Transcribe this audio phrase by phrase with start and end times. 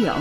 [0.00, 0.12] 影，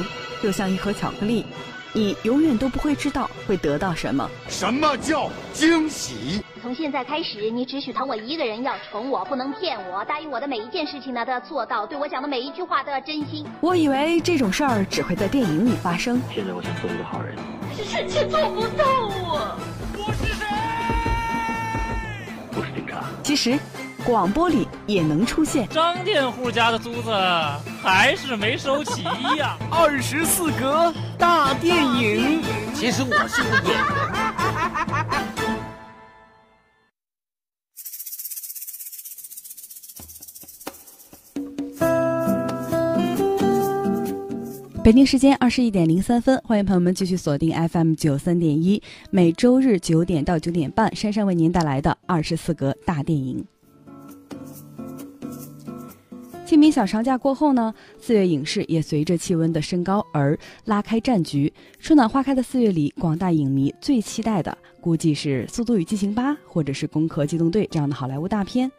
[0.42, 1.46] 就像一盒巧克力，
[1.94, 4.29] 你永远都不会知道会得到什么。
[4.48, 6.44] 什么叫惊喜？
[6.62, 10.04] 从现在开始，你只许疼我一个人，要宠我，不能骗我。
[10.05, 13.46] 答应我的每一件事情呢，都要做到；对我讲的每一句话都要真心。
[13.61, 16.21] 我以为这种事儿只会在电影里发生。
[16.34, 17.38] 现在我想做一个好人。
[17.75, 18.84] 是臣妾做不到
[19.34, 19.57] 啊！
[19.98, 20.46] 我是谁？
[22.57, 23.05] 我是警察。
[23.23, 23.57] 其实，
[24.10, 25.68] 广播里也能出现。
[25.68, 27.11] 张佃户家的租子
[27.79, 29.04] 还是没收齐
[29.38, 29.56] 呀！
[29.70, 32.42] 二十四格大电影。
[32.73, 33.86] 其实我是个演员。
[44.83, 53.45] 北京时间二十一点零三分，欢迎朋友们继续锁定 FM 九三点一，每周日九点到九点半，珊珊为您带来的二十四格大电影。
[56.50, 61.53] 清明小长假过后呢，四月影视也随着气温的升高而拉开战局。
[61.80, 68.72] 春暖花开的四月里，广大影迷最期待的估计是《速度与激情八》或者是《攻壳机动队》这样的好莱坞大片。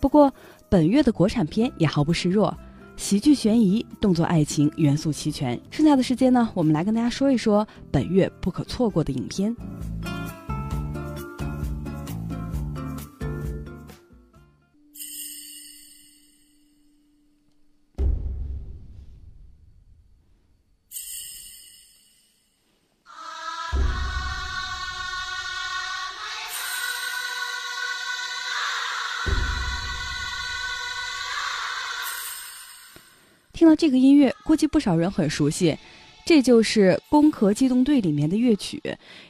[0.00, 0.34] 不过，
[0.68, 2.52] 本月的国产片也毫不示弱。
[2.96, 5.58] 喜剧、悬疑、动作、爱情元素齐全。
[5.70, 9.54] 剩下的时间呢，我们来跟大家说一说本月不可错过的影片。
[33.74, 35.76] 这个音乐，估计不少人很熟悉，
[36.24, 38.80] 这就是《攻壳机动队》里面的乐曲，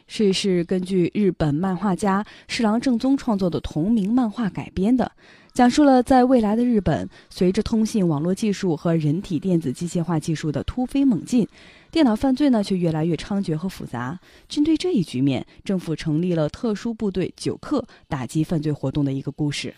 [0.07, 5.11] 是是根据日本漫画家侍郎正宗创作的同名漫画改编的，
[5.53, 11.47] 讲述了在未来的日本，随着通信网络技术和人体电子机械化技术的突飞猛进，
[11.91, 14.19] 电脑犯罪呢却越来越猖獗和复杂。
[14.49, 19.75] 针对这一局面，政府成立了特殊部队九克，打击犯罪活动的一个故事。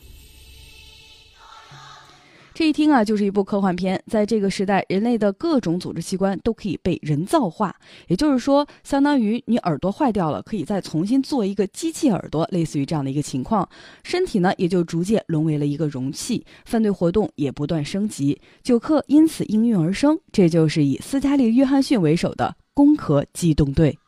[2.55, 4.01] 这一听啊，就是一部科幻片。
[4.07, 7.75] 在这个时代，人类的各种组织器官都可以被人造化，
[8.07, 13.69] 也就是说，相当于你耳朵坏掉了，可以再重新做一个机器耳朵，类似于这样的一个情况。
[14.05, 18.41] 身体呢，也就逐渐沦为了一个容器，犯罪活动也不断升级。
[18.63, 23.99] 九克因此应运而生，这就是以斯嘉丽·约翰逊为首的攻壳机动队。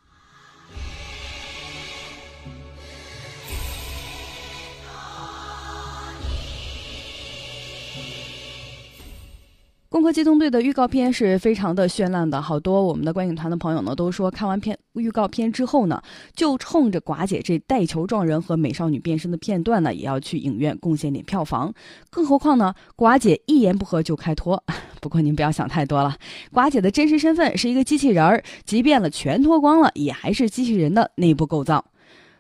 [9.97, 16.03] 攻壳机动队的预告片是非常的绚烂的，好多我们的观影团的朋友呢都说，看完片预告片之后呢，
[16.35, 21.73] 就冲着寡姐这带球撞人和美少女变身的片段呢，也要去影院贡献点票房。
[22.11, 24.63] 更何况呢，寡姐一言不合就开脱。
[25.01, 26.15] 不过您不要想太多了，
[26.53, 31.83] 寡姐的真实身份是一个机器人儿，即便了全脱光了，也还是机器人的内部构造。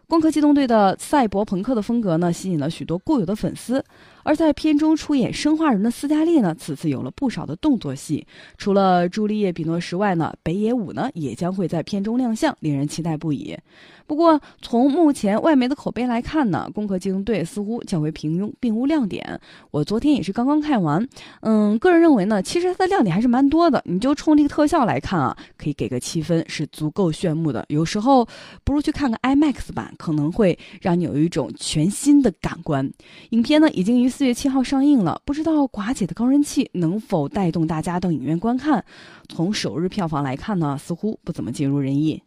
[0.08, 3.82] 攻壳机动队的赛博朋克的风格呢，吸引了许多固有的粉丝。
[4.26, 8.26] 而在片中出演生化人的斯嘉丽呢，此次有了不少的动作戏。
[8.58, 13.56] 除了朱丽叶·比诺什外呢，北野武呢也将会在片中亮相，令人期待不已。
[14.04, 19.40] 不过，从目前外媒的口碑来看呢，《攻壳机动队》似乎较为平庸，并无亮点。
[19.70, 21.04] 我昨天也是刚刚看完，
[21.40, 23.82] 嗯，个人认为呢，其实它的亮点还是蛮多的。
[23.84, 27.64] 你就冲这个特效来看啊，可以给个七分，是足够炫目的。
[27.68, 28.26] 有时候
[28.64, 32.88] 不如去看看 IMAX 版，可能会让你有一种全新的感官。
[33.30, 38.82] 影片呢，已经于四月七号上映了，不知道寡姐的高人气能否带动大家到影院观看？
[39.28, 42.22] 从首日票房来看呢，似乎不怎么尽如人意。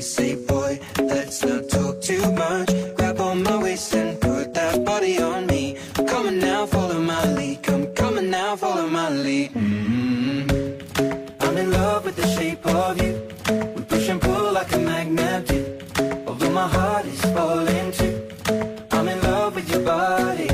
[0.00, 2.83] Say, boy, let's not talk too much.
[12.54, 13.28] Shape of you.
[13.74, 15.78] We push and pull like a magnet do.
[16.26, 18.28] Although my heart is falling too.
[18.90, 20.48] I'm in love with your body.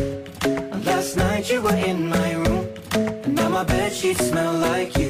[0.73, 4.97] And last night you were in my room And now my bed sheets smell like
[4.97, 5.10] you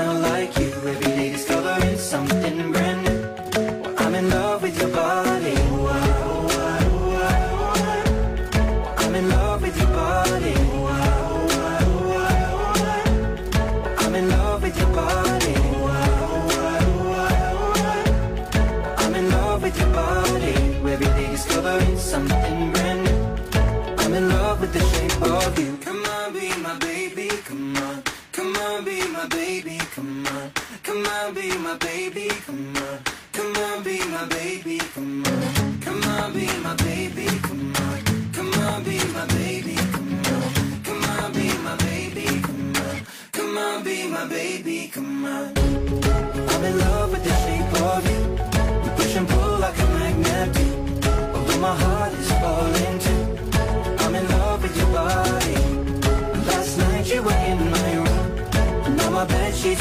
[59.71, 59.77] I'm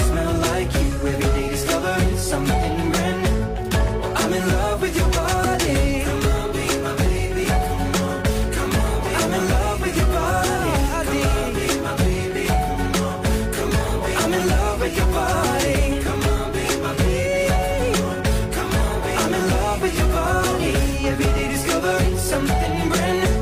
[4.32, 6.04] in love with your body.
[6.04, 7.46] Come on, be my baby.
[7.46, 8.22] Come on,
[8.52, 9.02] come on.
[9.18, 10.86] I'm in love with your body.
[10.94, 12.46] Come on, be my baby.
[12.46, 13.18] Come on,
[13.52, 14.06] come on.
[14.06, 16.02] Be I'm in love with your body.
[16.04, 17.50] Come on, be my baby.
[19.18, 20.72] I'm in love with your body.
[21.08, 21.56] Every day
[22.16, 23.38] something brand new.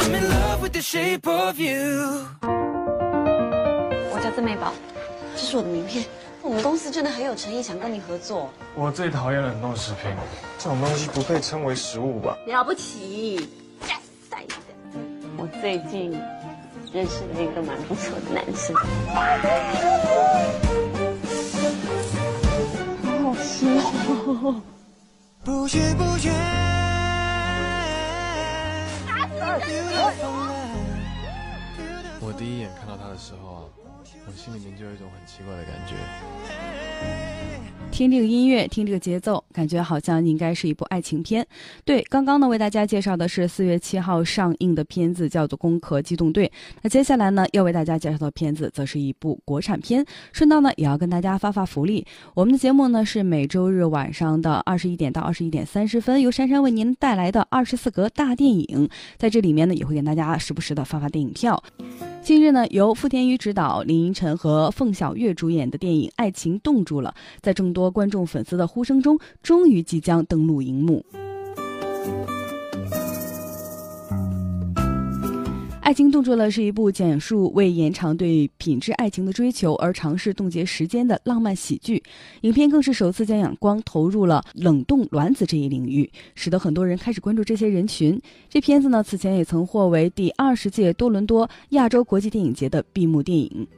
[0.00, 2.28] I'm in love with the shape of you.
[5.52, 6.02] 是我的名片。
[6.40, 8.48] 我们公司真的很有诚意，想跟你合作。
[8.74, 10.10] 我最讨厌冷冻食品，
[10.58, 12.34] 这种东西不配称为食物吧？
[12.46, 13.50] 了不起。
[15.36, 16.12] 我最近
[16.92, 18.74] 认识了一个蛮不错的男生。
[23.04, 24.62] 好吃哦！
[25.44, 26.30] 不知不觉。
[32.20, 33.62] 我第一眼看到他的时候啊，
[34.26, 35.94] 我心里面就有一种很奇怪的感觉。
[37.90, 41.46] 听这个音乐，听这个节奏，感觉好像应该是一部爱情片。
[41.84, 46.46] 对，刚刚呢为大家介绍的是四月七号上映的片子，叫做《攻壳机动队》。
[46.80, 50.04] 那接下来呢要为大家介绍的片子，则是一部国产片。
[50.32, 52.06] 顺道呢也要跟大家发发福利。
[52.34, 58.88] 我们的节目呢是每周日晚上的二十一点到二十一点三十分，由珊珊为您带来的二十四格大电影，
[59.18, 61.62] 在这里面呢也会给大家时不时的发发电影票。
[62.22, 71.04] 近日呢，由傅天宇执导、林依晨和凤小岳主演的电影《爱情冻住了》，在众多观众粉丝的呼声中，终于即将登陆荧幕。
[75.92, 82.02] 《爱情动作了》是一部讲述为延长对品质爱情的追求而尝试冻结时间的浪漫喜剧。
[82.40, 88.18] 影片更是首次将眼光投入了冷冻卵子这一领域，使得很多人开始关注这些人群。
[88.48, 93.68] 这片子呢，此前也曾获为第二十届多伦多亚洲国际电影节的闭幕电影。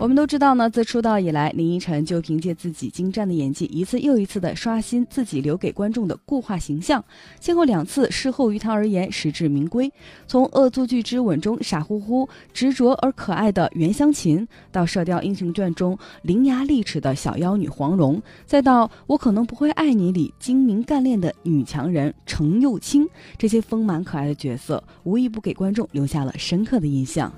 [0.00, 7.04] 我们都知道呢，自出道以来，林依晨就凭借自己精湛的演技，一次又一次的刷新自己留给观众的固化形象。
[7.38, 9.92] 先后两次事后于他而言实至名归，
[10.26, 27.30] 从《恶作剧之吻》中傻乎乎、执着而可爱的袁湘琴，到《射雕英雄传》中伶牙俐齿的小妖女黄蓉，再到《我可能不会爱你》里精明干练的女强人程又青，这些丰满可爱的角色，无一不给观众留下了深刻的印象。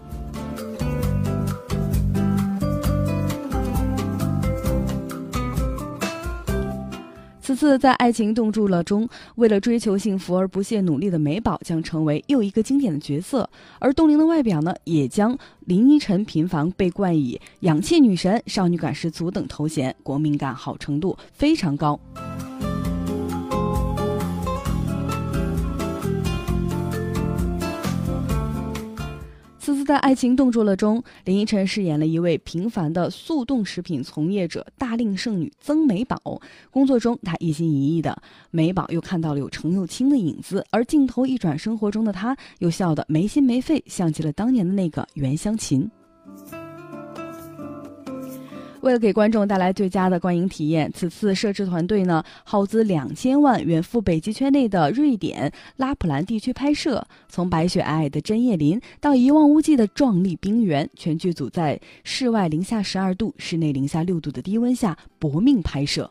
[7.54, 22.00] 此次在《爱情冻住了》中，为了追求幸福而不懈努力的美宝将成为又一个经典的角色，而冻龄的外表呢，也将林依晨频繁被冠以“氧气女神”“少女感十足”等头衔，国民感好程度非常高。
[29.92, 36.40] 在《爱情冻住了》中，林依晨饰演了一位平凡的速冻食品从业者大龄剩女曾美宝。
[36.70, 38.16] 工作中，她一心一意的，
[38.50, 45.86] 美宝又看到了有程又青的影子，而镜头一转，生活中的她又笑得没心没肺，像极了当年的那个袁湘琴。
[48.82, 66.10] 为了给观众带来最佳的观影体验，此次摄制团队呢耗资两千万远赴北极圈内的瑞典拉普兰地区拍摄，从白雪皑皑的针叶林到一望无际的壮丽冰原，全剧组在室外零下十二度、室内零下六度的低温下搏命拍摄。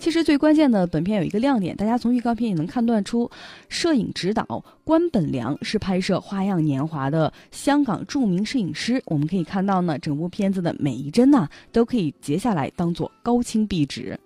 [0.00, 3.30] 其实最关键的，本片有一个亮点，大家从预告片也能看断出，
[3.68, 9.00] 摄影指导关本良是拍摄《花样年华》的香港著名摄影师。
[9.04, 14.18] 我们可以看到呢，整部片子的每一帧呐，都可以截下来当做高清壁纸。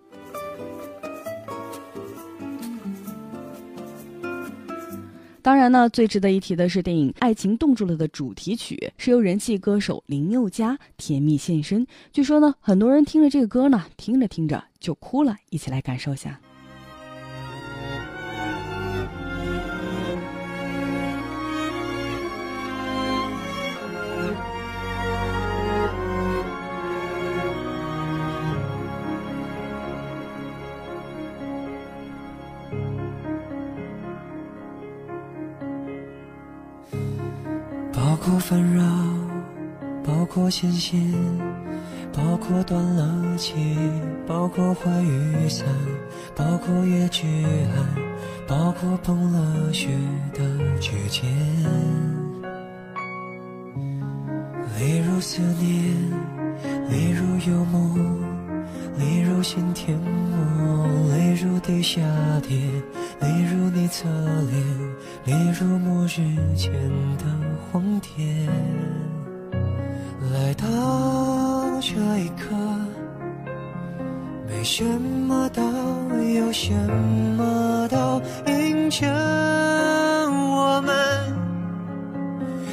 [5.44, 11.86] 当然呢，最值得一提的是电影《爱情冻住了》的主题曲是由人气歌手林宥嘉甜蜜献身。
[12.14, 15.36] 据说呢，很多人听了这个歌呢，听着听着就哭了。
[15.50, 16.40] 一起来感受一下。
[40.54, 41.12] 包括新鲜，
[42.12, 43.54] 包括断了气，
[44.24, 45.66] 包括坏雨伞，
[46.36, 47.26] 包括越剧
[47.74, 47.84] 寒，
[48.46, 49.88] 包括崩了雪
[50.32, 50.44] 的
[50.78, 51.28] 指尖。
[54.78, 55.92] 例如思念，
[56.88, 57.98] 例如幽默，
[58.96, 62.00] 例如心甜蜜，例如地下
[62.46, 62.56] 铁，
[63.20, 64.62] 例如你侧脸，
[65.24, 66.20] 例如末日
[66.54, 66.72] 前
[67.18, 67.24] 的
[67.72, 68.48] 荒田。
[70.54, 72.54] 到这一刻，
[74.48, 75.62] 没什么都
[76.22, 76.72] 有什
[77.36, 79.06] 么都迎着
[80.30, 80.94] 我们。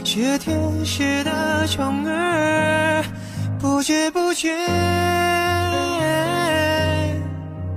[0.03, 3.03] 是天使的宠儿，
[3.59, 4.55] 不知不觉。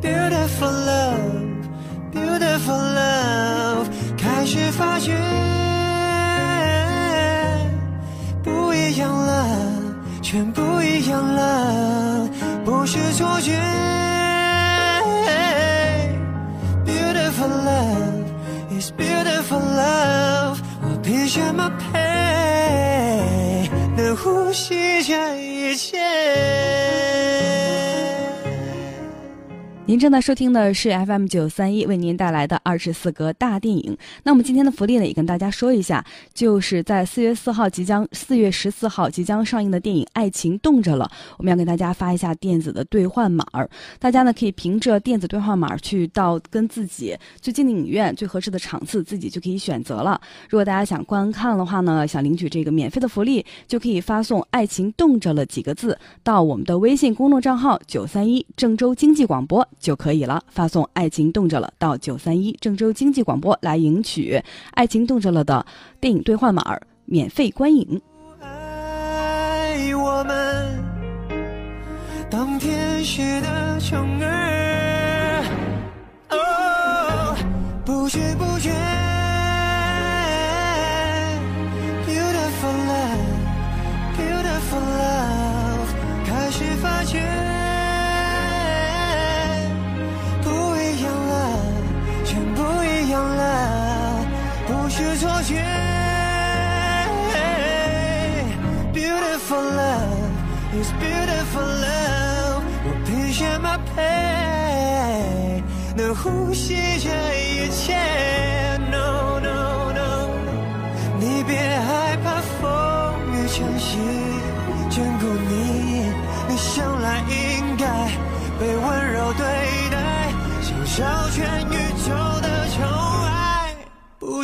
[0.03, 1.63] Beautiful love,
[2.13, 3.87] beautiful love，
[4.19, 5.17] 开始发觉
[8.43, 9.64] 不一样了，
[10.35, 12.29] 全不一样了，
[12.65, 13.53] 不是错觉。
[16.85, 18.25] Beautiful love
[18.77, 26.01] is beautiful love，我凭什么配能呼吸这一切？
[29.87, 33.95] 您正在收听的是 FM 九三一为您带来的二十四格大电影。
[34.23, 41.05] 那我们今天的福利呢，也跟大家说一下，就是在四月四号即将四月十四号即将上映的电影《爱情冻着了》，
[41.37, 43.69] 我们要给大家发一下电子的兑换码儿。
[43.99, 50.19] 大家呢可以凭着电子兑换码去到跟自己最近的影院、最合适的场次，自己就可以选择了。
[50.49, 59.69] 如果大家想观看的话呢，想领取这个免费的福利，就可以发送“爱情冻着了”几个字到我们的微信公众账号九三一郑州经济广播。
[59.85, 64.33] 就可以了，发送“爱情动着了”到九三一郑州经济广播来赢取
[64.71, 65.65] 《爱情动着了》的
[66.01, 68.01] 电影兑换码，免费观影。
[68.41, 70.83] 爱我们
[72.31, 75.45] 当天使的宠儿，
[76.31, 77.37] 哦，
[77.85, 78.71] 不知不觉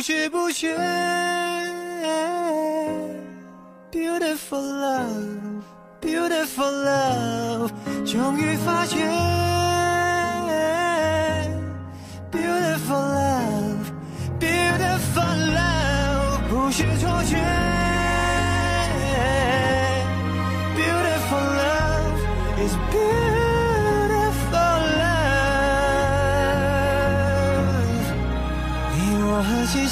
[0.00, 0.74] 知不觉，
[3.92, 4.58] Beautiful
[6.00, 7.70] love，Beautiful love，
[8.06, 8.96] 终于发觉，
[12.32, 13.29] Beautiful love，Beautiful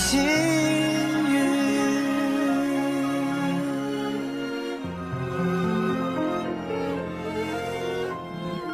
[0.10, 0.99] 心。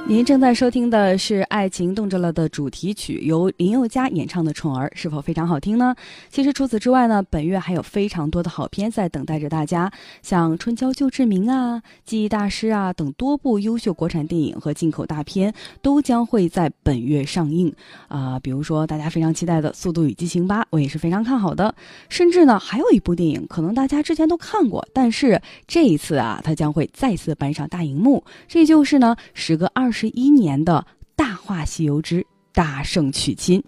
[0.07, 5.95] 您正在收听的是《爱情动着了》的主题曲，由林宥嘉演唱的《宠儿》，是否非常好听呢？
[6.29, 17.73] 其实除此之外呢，本月还有非常多的好片在等待着大家，像《春娇救志明》啊、《记忆大师》啊等多部优秀国产电影和进口大片都将会在本月上映。
[18.07, 21.73] 啊，比如说大家非常期待的《速度与激情八》，我也是非常看好的。
[22.09, 28.23] 甚至呢，还有一部电影，可能大家之前都看过，但是这一次啊，它将会再次搬上大荧幕。
[28.47, 29.91] 这就是呢，时隔二。
[29.95, 30.85] 十一年的
[31.15, 33.63] 《大话西游之大圣娶亲》，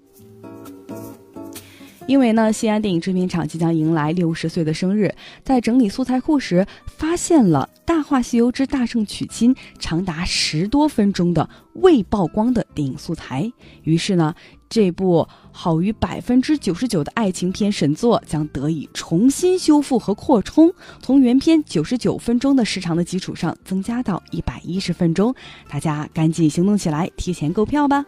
[2.06, 13.50] 因为呢，西安电影制片厂即将迎来六十岁的生日，在整理素材库时，发现了《大话西游之大圣娶亲》长达十多分钟的未曝光的电影素材，
[13.84, 14.36] 于是呢。
[14.70, 15.26] 这部
[15.60, 20.72] 好于百分之九十九的爱情片神作将得以重新修复和扩充，
[21.02, 25.34] 从原片九十九分钟的时长的基础上增加到一百一十分钟。
[25.68, 28.06] 大家赶紧行动起来，提前购票吧！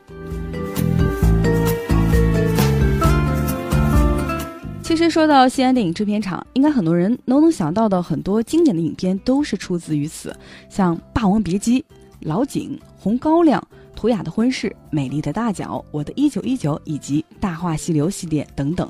[4.84, 10.38] 其实说到西安电影制片厂，应该很多人都能想到的很多经典的影片都是出自于此，
[10.70, 11.82] 像《霸王别姬》
[12.22, 13.60] 《老井》《红高粱》。
[14.00, 18.90] 图雅的婚事、美丽的大脚、我的一九一九以及大话西流系列等等。